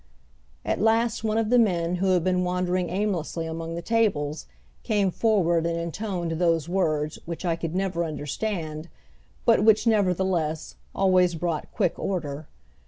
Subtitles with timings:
[0.65, 4.47] At last one of the men who had been wandering aimlessly among the tables
[4.81, 8.89] came forward and intoned those words which I could never understand,
[9.45, 12.47] but which, nevertheless, always brought quick order.